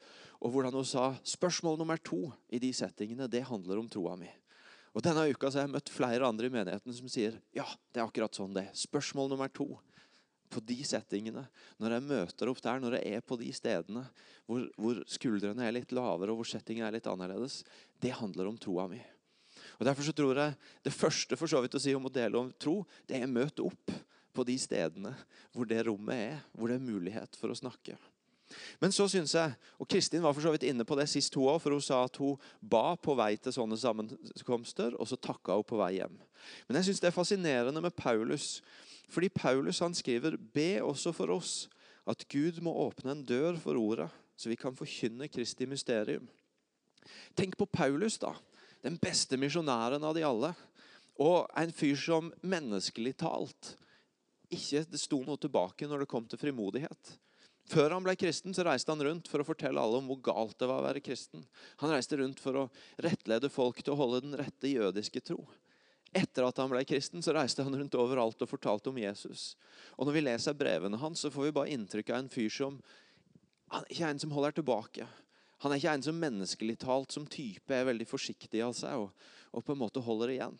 [0.45, 4.29] Og hvordan hun sa spørsmål nummer to i de settingene, det handler om troa mi.
[4.95, 8.03] Og Denne uka så har jeg møtt flere andre i menigheten som sier ja, det
[8.03, 8.69] er akkurat sånn det.
[8.79, 9.73] Spørsmål nummer to
[10.53, 11.49] på de settingene,
[11.83, 14.05] når jeg møter opp der, når jeg er på de stedene
[14.47, 17.63] hvor, hvor skuldrene er litt lavere og hvor settingen er litt annerledes,
[18.05, 19.01] det handler om troa mi.
[19.79, 22.41] Og Derfor så tror jeg det første for så vidt å si om å dele
[22.41, 23.95] om tro, det er møte opp
[24.35, 25.15] på de stedene
[25.55, 27.97] hvor det rommet er, hvor det er mulighet for å snakke.
[28.83, 31.49] Men så synes jeg, og Kristin var for så vidt inne på det sist hun
[31.55, 35.57] òg, for hun sa at hun ba på vei til sånne sammenkomster, og så takka
[35.59, 36.19] hun på vei hjem.
[36.69, 38.59] Men jeg syns det er fascinerende med Paulus.
[39.13, 41.55] Fordi Paulus han skriver be også for oss
[42.09, 46.27] at Gud må åpne en dør for ordet, så vi kan forkynne Kristi mysterium.
[47.37, 48.35] Tenk på Paulus, da.
[48.85, 50.53] Den beste misjonæren av de alle.
[51.23, 53.75] Og en fyr som menneskelig talt
[54.55, 57.15] ikke det sto noe tilbake når det kom til frimodighet.
[57.71, 60.59] Før han ble kristen, så reiste han rundt for å fortelle alle om hvor galt
[60.61, 61.47] det var å være kristen.
[61.81, 62.65] Han reiste rundt for å
[63.01, 65.41] rettlede folk til å holde den rette jødiske tro.
[66.15, 69.55] Etter at han ble kristen, så reiste han rundt overalt og fortalte om Jesus.
[69.97, 72.79] Og Når vi leser brevene hans, så får vi bare inntrykk av en fyr som
[73.73, 75.07] han er ikke en som holder tilbake.
[75.63, 79.29] Han er ikke en som menneskelig talt som type er veldig forsiktig av seg og,
[79.55, 80.59] og på en måte holder igjen.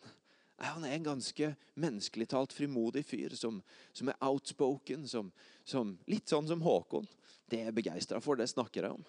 [0.55, 3.59] Nei, Han er en ganske menneskelig talt frimodig fyr som,
[3.93, 5.07] som er outspoken.
[5.07, 5.31] Som,
[5.67, 7.07] som, litt sånn som Håkon.
[7.51, 8.39] Det er jeg begeistra for.
[8.39, 9.05] Det snakker jeg om.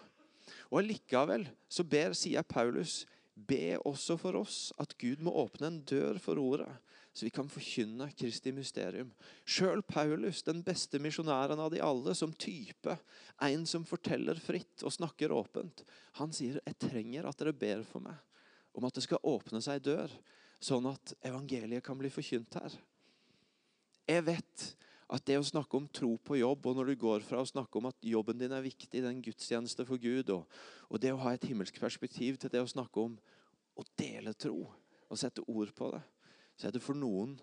[0.70, 3.04] Og Allikevel så ber, sier Paulus,
[3.36, 6.70] be også for oss at Gud må åpne en dør for ordet,
[7.16, 9.08] så vi kan forkynne Kristi mysterium.
[9.48, 12.98] Sjøl Paulus, den beste misjonæren av de alle, som type,
[13.40, 15.80] en som forteller fritt og snakker åpent,
[16.20, 18.20] han sier jeg trenger at dere ber for meg
[18.76, 20.12] om at det skal åpne seg dør
[20.60, 22.74] sånn at evangeliet kan bli forkynt her.
[24.06, 24.66] Jeg vet
[25.06, 27.78] at det å snakke om tro på jobb, og når du går fra å snakke
[27.78, 30.44] om at jobben din er viktig, den gudstjeneste for Gud, og,
[30.90, 33.16] og det å ha et himmelsk perspektiv til det å snakke om
[33.76, 34.66] å dele tro
[35.06, 36.02] og sette ord på det,
[36.56, 37.36] så er det for noen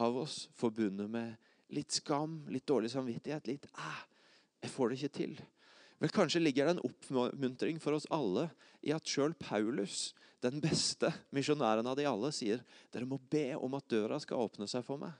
[0.00, 1.36] av oss forbundet med
[1.74, 4.04] litt skam, litt dårlig samvittighet, litt ah,
[4.62, 5.34] jeg får det ikke til.
[6.00, 8.48] Vel, Kanskje ligger det en oppmuntring for oss alle
[8.86, 13.76] i at sjøl Paulus den beste misjonæren av de alle sier dere må be om
[13.76, 15.12] at døra skal åpne seg for meg.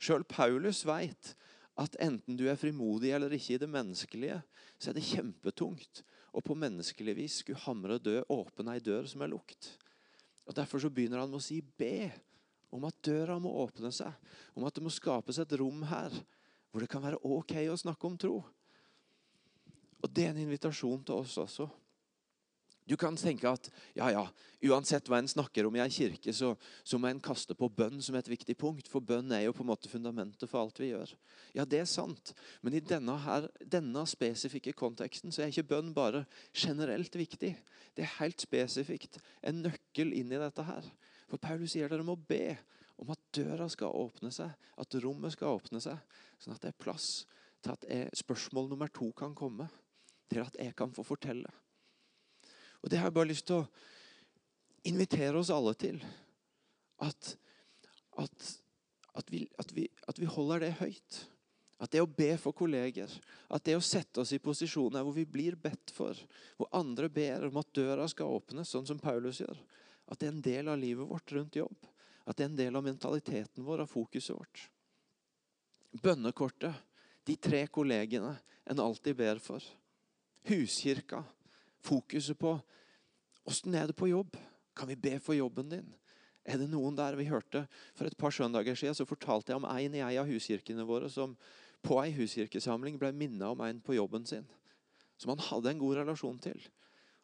[0.00, 1.34] Sjøl Paulus veit
[1.80, 4.40] at enten du er frimodig eller ikke i det menneskelige,
[4.80, 9.24] så er det kjempetungt å på menneskelig vis skulle hamre død, åpne ei dør som
[9.24, 9.74] er lukt.
[10.48, 12.10] Og Derfor så begynner han med å si be
[12.72, 14.12] om at døra må åpne seg.
[14.56, 16.14] Om at det må skapes et rom her
[16.72, 18.40] hvor det kan være ok å snakke om tro.
[20.02, 21.68] Og Det er en invitasjon til oss også.
[22.82, 24.22] Du kan tenke at ja, ja,
[24.66, 26.50] uansett hva en snakker om i en kirke, så,
[26.82, 28.90] så, må en kaste på bønn som et viktig punkt.
[28.90, 31.12] For bønn er jo på en måte fundamentet for alt vi gjør.
[31.54, 32.34] Ja, det er sant.
[32.60, 37.54] Men i denne, her, denne spesifikke konteksten så er ikke bønn bare generelt viktig.
[37.94, 40.90] Det er helt spesifikt en nøkkel inn i dette her.
[41.32, 42.58] For Paulus sier dere må be
[43.00, 45.96] om at døra skal åpne seg, at rommet skal åpne seg,
[46.36, 47.06] sånn at det er plass
[47.64, 49.70] til at jeg, spørsmål nummer to kan komme.
[50.28, 51.48] Til at jeg kan få fortelle.
[52.80, 53.66] Og det har jeg bare lyst til å
[54.88, 55.98] invitere oss alle til.
[57.04, 57.34] At,
[58.20, 58.46] at,
[59.16, 59.86] at, vi, at, vi,
[60.18, 61.18] vi holder det høyt.
[61.82, 63.12] At det å be for kolleger,
[63.52, 66.16] at det å sette oss i posisjoner hvor vi blir bedt for,
[66.56, 69.58] hvor andre ber om at døra skal åpnes, sånn som Paulus gjør,
[70.10, 71.90] at det er en del av livet vårt rundt jobb.
[72.26, 74.66] At det er en del av mentaliteten vår, av fokuset vårt.
[76.02, 76.74] Bønnekortet,
[77.26, 79.62] de tre kollegene en alltid ber for.
[80.48, 81.22] Huskirka,
[81.82, 82.56] fokuset på
[83.46, 84.36] åssen er det på jobb?
[84.74, 85.90] Kan vi be for jobben din?
[86.42, 89.68] Er det noen der vi hørte For et par søndager siden så fortalte jeg om
[89.68, 91.36] en i ei av huskirkene våre som
[91.82, 94.46] på ei huskirkesamling ble minna om en på jobben sin.
[95.18, 96.58] Som han hadde en god relasjon til.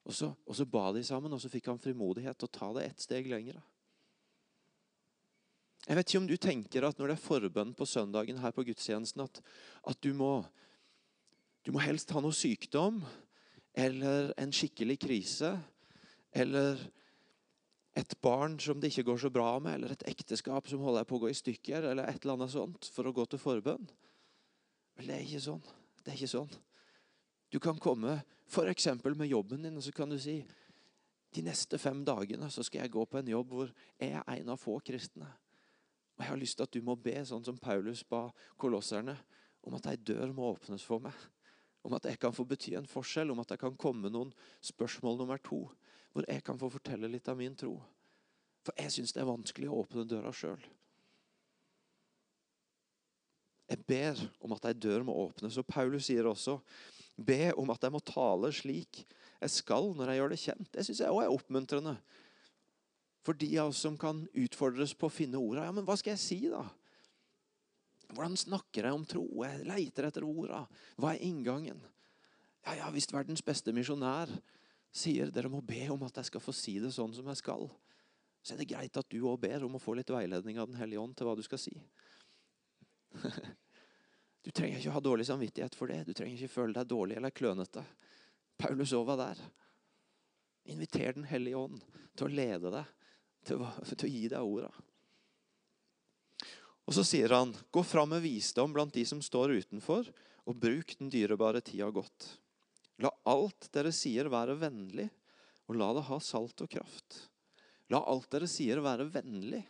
[0.09, 2.71] Og så, og så ba de sammen, og så fikk han frimodighet til å ta
[2.79, 3.61] det ett steg lenger.
[5.85, 8.65] Jeg vet ikke om du tenker at når det er forbønn på søndagen her på
[8.69, 9.41] gudstjenesten, at,
[9.89, 10.43] at du, må,
[11.65, 13.03] du må helst ha noe sykdom
[13.79, 15.55] eller en skikkelig krise
[16.37, 16.81] eller
[17.99, 21.19] et barn som det ikke går så bra med, eller et ekteskap som holder på
[21.19, 23.89] å gå i stykker, eller et eller annet sånt, for å gå til forbønn.
[24.99, 25.65] Men det er ikke sånn.
[26.05, 26.53] Det er ikke sånn.
[27.49, 28.89] Du kan komme f.eks.
[29.05, 30.43] med jobben din, og så kan du si
[31.35, 34.53] de neste fem dagene så skal jeg gå på en jobb hvor jeg er en
[34.55, 35.29] av få kristne.
[36.17, 39.17] Og Jeg har lyst til at du må be sånn som Paulus ba kolosserne,
[39.63, 41.15] om at ei dør må åpnes for meg.
[41.85, 44.33] Om at jeg kan få bety en forskjell, om at det kan komme noen
[44.65, 45.67] spørsmål nummer to
[46.13, 47.77] hvor jeg kan få fortelle litt av min tro.
[48.65, 50.59] For jeg syns det er vanskelig å åpne døra sjøl.
[53.69, 55.59] Jeg ber om at ei dør må åpnes.
[55.61, 56.57] Og Paulus sier også
[57.19, 59.03] be om at jeg må tale slik
[59.39, 60.71] jeg skal når jeg gjør det kjent.
[60.75, 61.95] Det syns jeg òg er oppmuntrende.
[63.27, 65.67] For de av oss som kan utfordres på å finne orda.
[65.67, 66.65] Ja, men hva skal jeg si, da?
[68.15, 69.27] Hvordan snakker jeg om tro?
[69.45, 70.65] Jeg leiter etter orda.
[70.97, 71.83] Hva er inngangen?
[72.65, 74.33] Ja, ja, Hvis verdens beste misjonær
[74.95, 77.69] sier dere må be om at jeg skal få si det sånn som jeg skal,
[78.43, 80.81] så er det greit at du òg ber om å få litt veiledning av Den
[80.81, 81.75] hellige ånd til hva du skal si.
[84.49, 86.07] Du trenger ikke ha dårlig samvittighet for det.
[86.09, 87.83] Du trenger ikke føle deg dårlig eller klønete.
[88.57, 89.43] Paulus òg var der.
[90.73, 91.83] Inviter Den hellige ånd
[92.17, 92.95] til å lede deg,
[93.45, 94.73] til å, til å gi deg orda.
[96.89, 100.09] Og så sier han, gå fram med visdom blant de som står utenfor,
[100.49, 102.31] og bruk den dyrebare tida godt.
[103.05, 105.11] La alt dere sier være vennlig,
[105.69, 107.27] og la det ha salt og kraft.
[107.93, 109.61] La alt dere sier være vennlig.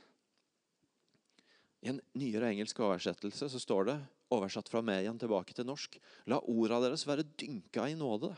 [1.84, 3.98] I en nyere engelsk oversettelse så står det,
[4.34, 5.94] oversatt fra meg igjen tilbake til norsk,
[6.28, 8.32] la orda deres være dynka i nåde.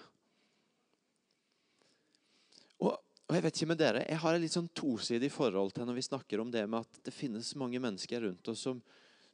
[2.81, 5.89] Og, og jeg vet ikke med dere, jeg har et litt sånn tosidig forhold til
[5.89, 8.85] når vi snakker om det med at det finnes mange mennesker rundt oss som,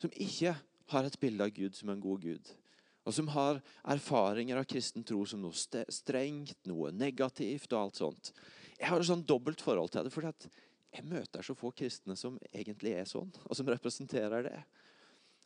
[0.01, 0.55] som ikke
[0.95, 2.55] har et bilde av Gud som en god Gud
[3.07, 8.33] og som har erfaringer av kristen tro som noe strengt, noe negativt og alt sånt.
[8.81, 10.27] Jeg har et sånn dobbelt forhold til det, for
[10.92, 14.61] jeg møter så få kristne som egentlig er sånn, og som representerer det.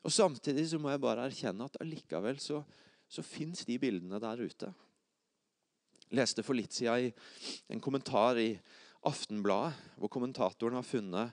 [0.05, 2.63] Og Samtidig så må jeg bare erkjenne at allikevel så,
[3.11, 4.71] så fins de bildene der ute.
[6.07, 8.53] Jeg leste for litt siden i en kommentar i
[9.09, 11.31] Aftenbladet, hvor kommentatoren har funnet,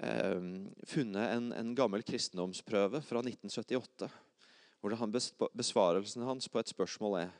[0.00, 0.46] eh,
[0.88, 4.08] funnet en, en gammel kristendomsprøve fra 1978
[4.80, 7.34] hvor besvarelsen hans på et spørsmål er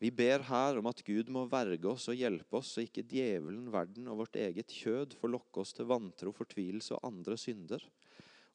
[0.00, 3.66] Vi ber her om at Gud må verge oss og hjelpe oss, så ikke djevelen,
[3.72, 7.84] verden og vårt eget kjød får lokke oss til vantro, fortvilelse og andre synder.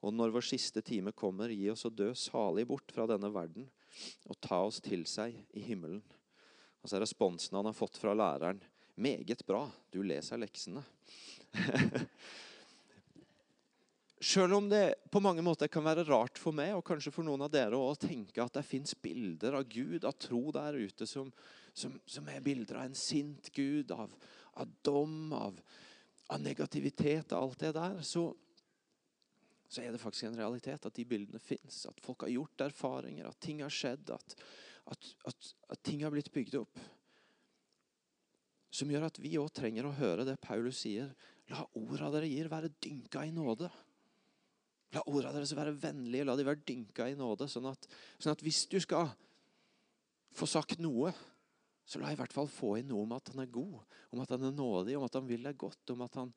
[0.01, 3.69] Og når vår siste time kommer, gi oss å dø salig bort fra denne verden
[4.25, 6.01] og ta oss til seg i himmelen.
[6.81, 8.59] Og så er responsen han har fått fra læreren.
[8.97, 10.81] Meget bra, du leser leksene.
[14.25, 17.43] Selv om det på mange måter kan være rart for meg, og kanskje for noen
[17.45, 21.29] av dere å tenke at det fins bilder av Gud, av tro der ute, som,
[21.77, 24.15] som, som er bilder av en sint Gud, av,
[24.57, 25.61] av dom, av,
[26.25, 28.25] av, negativitet og alt det der, så,
[29.69, 31.83] så er det faktisk en realitet at de bildene fins.
[31.85, 34.37] At folk har gjort erfaringer, at ting har skjedd, at,
[34.89, 36.85] at, at, at ting har blitt bygd opp.
[38.73, 41.13] Som gjør at vi òg trenger å høre det Paulus sier.
[41.53, 43.69] La orda dere gir, være dynka i nåde.
[44.95, 47.49] La ordene deres være vennlige, la de være dynka i nåde.
[47.51, 49.09] Sånn at, sånn at hvis du skal
[50.35, 51.11] få sagt noe,
[51.85, 53.83] så la i hvert fall få inn noe om at han er god,
[54.15, 55.93] om at han er nådig, om at han vil deg godt.
[55.93, 56.31] Om at han,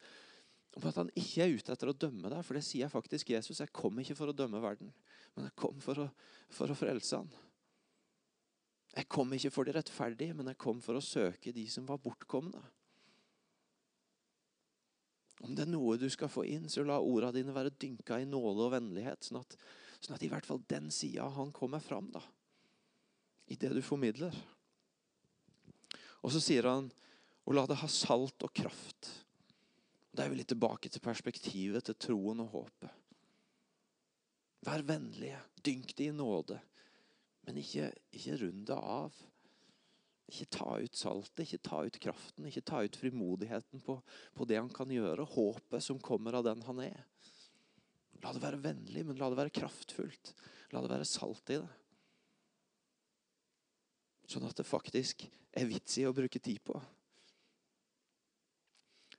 [0.77, 2.43] om at han ikke er ute etter å dømme deg.
[2.45, 3.63] For det sier jeg faktisk Jesus.
[3.63, 4.93] Jeg kom ikke for å dømme verden,
[5.37, 6.09] men jeg kom for å,
[6.53, 7.31] for å frelse han.
[8.99, 12.01] Jeg kom ikke for de rettferdige, men jeg kom for å søke de som var
[12.03, 12.61] bortkomne.
[15.45, 18.27] Om det er noe du skal få inn, så la ordene dine være dynka i
[18.27, 19.55] nåde og vennlighet, sånn at,
[20.03, 22.23] sånn at i hvert fall den sida han kommer fram da,
[23.49, 24.35] i det du formidler.
[26.27, 26.91] Og så sier han
[27.49, 29.07] Og la det ha salt og kraft.
[30.13, 32.91] Da er vi litt tilbake til perspektivet til troen og håpet.
[34.69, 36.59] Vær vennlige, dynk det i nåde,
[37.47, 39.17] men ikke, ikke rund det av.
[40.29, 43.97] Ikke ta ut saltet, ikke ta ut kraften, ikke ta ut frimodigheten på,
[44.37, 47.07] på det han kan gjøre, håpet som kommer av den han er.
[48.23, 50.35] La det være vennlig, men la det være kraftfullt.
[50.75, 51.71] La det være salt i det.
[54.29, 55.25] Sånn at det faktisk
[55.57, 56.77] er vits i å bruke tid på.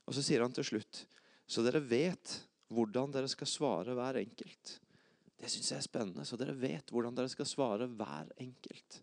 [0.06, 1.06] Og så sier han til slutt
[1.50, 2.36] så dere vet
[2.70, 4.76] hvordan dere skal svare hver enkelt.
[5.40, 6.26] Det syns jeg er spennende.
[6.28, 9.00] Så dere vet hvordan dere skal svare hver enkelt.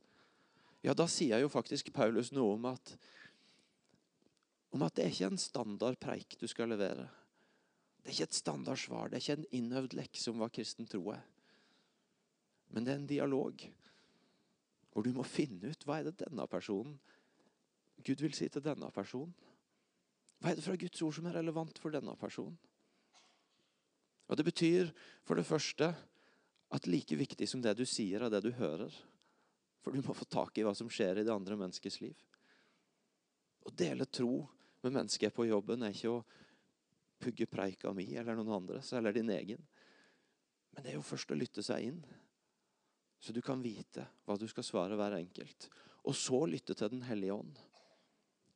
[0.87, 2.93] Ja, da sier jo faktisk Paulus noe om at,
[4.71, 7.09] om at det er ikke en standard preik du skal levere.
[7.99, 9.11] Det er ikke et standard svar.
[9.11, 11.25] Det er ikke en innøvd lekse om hva kristen tro er.
[12.71, 13.67] Men det er en dialog
[14.93, 16.95] hvor du må finne ut hva er det denne personen
[18.07, 19.33] Gud vil si til denne personen.
[20.39, 22.55] Hva er det fra Guds ord som er relevant for denne personen?
[24.29, 24.91] Og Det betyr
[25.25, 25.91] for det første
[26.71, 28.93] at like viktig som det du sier, er det du hører.
[29.87, 32.19] For du må få tak i hva som skjer i det andre menneskets liv.
[33.63, 34.41] Å dele tro
[34.83, 36.25] med mennesker på jobben er ikke å
[37.23, 39.63] pugge preika mi eller noen andres eller din egen.
[40.75, 42.03] Men det er jo først å lytte seg inn
[43.23, 45.69] så du kan vite hva du skal svare hver enkelt.
[46.07, 47.63] Og så lytte til Den hellige ånd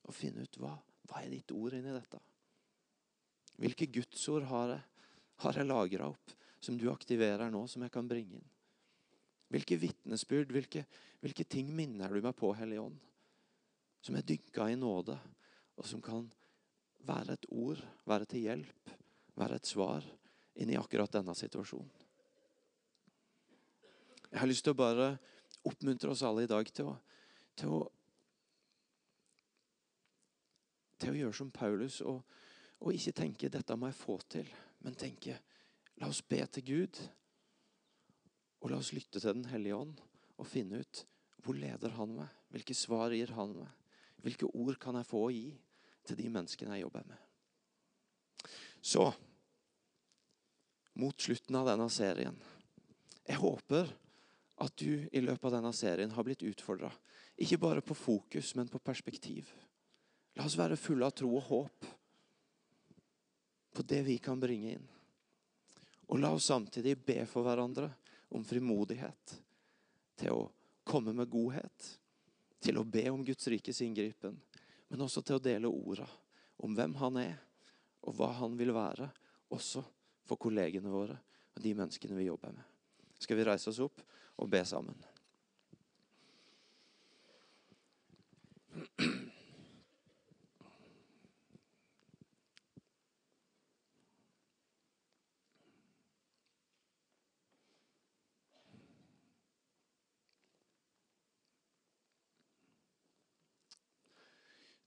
[0.02, 0.74] og finne ut hva,
[1.06, 2.18] hva er ditt ord inni dette.
[3.62, 5.06] Hvilke gudsord har jeg,
[5.46, 8.50] har jeg lagra opp, som du aktiverer nå, som jeg kan bringe inn?
[9.50, 10.84] Hvilke vitnesbyrd, hvilke,
[11.20, 12.98] hvilke ting minner du meg på, Hellige Ånd?
[14.00, 15.16] Som er dynka i nåde,
[15.76, 16.28] og som kan
[17.08, 18.92] være et ord, være til hjelp,
[19.40, 20.06] være et svar
[20.60, 21.90] inn i akkurat denne situasjonen.
[24.30, 25.14] Jeg har lyst til å bare
[25.66, 26.96] oppmuntre oss alle i dag til å,
[27.58, 27.80] til å,
[31.00, 32.20] til å gjøre som Paulus og,
[32.78, 34.52] og, ikke tenke 'dette må jeg få til',
[34.86, 35.40] men tenke
[35.98, 37.00] 'la oss be til Gud',
[38.60, 39.96] og la oss lytte til Den hellige ånd
[40.40, 41.04] og finne ut
[41.40, 43.68] hvor leder han meg, hvilke svar gir han meg,
[44.20, 45.48] hvilke ord kan jeg få å gi
[46.04, 48.50] til de menneskene jeg jobber med.
[48.80, 49.06] Så
[51.00, 52.36] mot slutten av denne serien
[53.28, 53.88] Jeg håper
[54.60, 56.90] at du i løpet av denne serien har blitt utfordra.
[57.40, 59.48] Ikke bare på fokus, men på perspektiv.
[60.36, 61.86] La oss være fulle av tro og håp
[63.70, 64.88] på det vi kan bringe inn.
[66.10, 67.88] Og la oss samtidig be for hverandre
[68.30, 69.36] om frimodighet
[70.20, 70.48] til å
[70.86, 71.88] komme med godhet,
[72.60, 74.36] til å be om Guds rikes inngripen,
[74.88, 76.06] men også til å dele orda
[76.60, 77.36] om hvem han er,
[78.04, 79.10] og hva han vil være,
[79.52, 79.82] også
[80.28, 81.16] for kollegene våre
[81.56, 82.64] og de menneskene vi jobber med.
[83.20, 84.00] Skal vi reise oss opp?
[84.40, 84.96] og be sammen.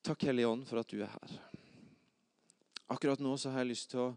[0.04, 1.34] Takk, Hellige Ånd, for at du er her.
[2.92, 4.10] Akkurat nå så har jeg lyst til å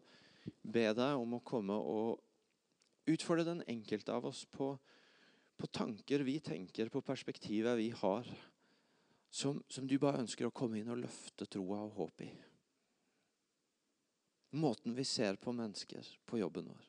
[0.66, 4.74] be deg om å komme og utfordre den enkelte av oss på
[5.56, 8.26] på tanker vi tenker, på perspektivet vi har,
[9.30, 12.28] som, som du bare ønsker å komme inn og løfte troa og håp i.
[14.56, 16.84] Måten vi ser på mennesker på jobben vår.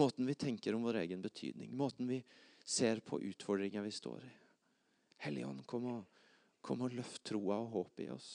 [0.00, 1.74] Måten vi tenker om vår egen betydning.
[1.76, 2.22] Måten vi
[2.64, 4.32] ser på utfordringer vi står i.
[5.26, 6.21] Helligånd, kom og,
[6.62, 8.30] kom og løft troa og håpet i oss.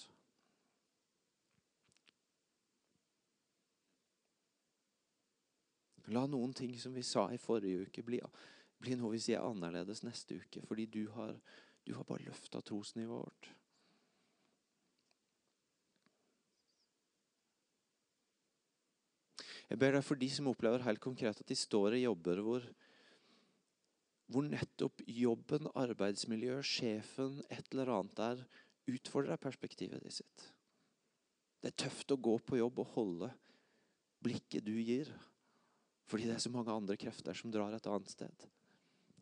[6.15, 8.21] La noen ting som vi sa i forrige uke, bli
[8.77, 11.33] bli noe vi jeg er annerledes neste uke, fordi du har,
[11.83, 13.49] du har bare løfta trosnivået vårt.
[19.67, 22.67] Jeg ber deg for de som opplever helt konkret at de står i jobber hvor,
[24.27, 28.43] hvor nettopp jobben, arbeidsmiljøet, sjefen, et eller annet der
[28.91, 30.47] utfordrer perspektivet ditt sitt.
[31.61, 33.31] Det er tøft å gå på jobb og holde
[34.23, 35.09] blikket du gir,
[36.07, 38.47] fordi det er så mange andre krefter som drar et annet sted.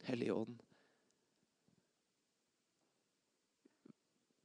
[0.05, 0.59] Hellig Ånd.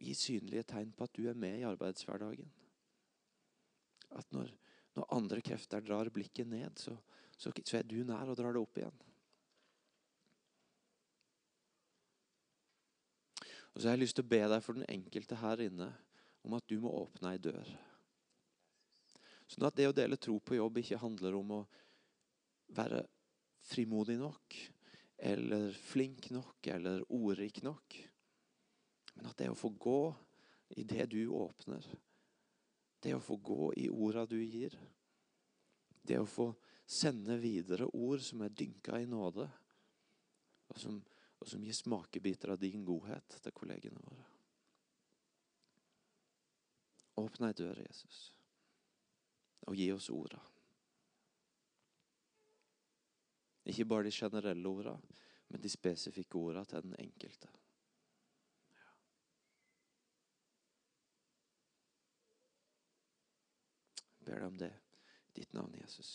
[0.01, 2.49] Gi synlige tegn på at du er med i arbeidshverdagen.
[4.17, 4.53] At når,
[4.97, 6.97] når andre krefter drar blikket ned, så,
[7.37, 8.97] så, så er du nær og drar det opp igjen.
[13.75, 15.91] Og så har jeg lyst til å be deg for den enkelte her inne
[16.47, 17.71] om at du må åpne ei dør.
[19.51, 21.62] Sånn at det å dele tro på jobb ikke handler om å
[22.77, 23.03] være
[23.66, 24.57] frimodig nok,
[25.21, 27.99] eller flink nok eller ordrik nok.
[29.16, 30.03] Men at det å få gå
[30.79, 31.85] i det du åpner.
[33.01, 34.77] Det å få gå i orda du gir.
[36.01, 36.51] Det å få
[36.91, 39.47] sende videre ord som er dynka i nåde,
[40.71, 40.97] og som,
[41.41, 44.26] og som gir smakebiter av din godhet til kollegene våre.
[47.20, 48.20] Åpne ei dør, Jesus,
[49.68, 50.41] og gi oss orda.
[53.70, 54.95] Ikke bare de generelle orda,
[55.49, 57.51] men de spesifikke orda til den enkelte.
[64.30, 64.72] ber deg om det.
[65.34, 66.11] Ditt navn, Jesus.